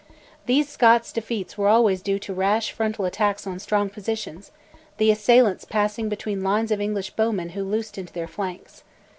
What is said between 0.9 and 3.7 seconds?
defeats were always due to rash frontal attacks on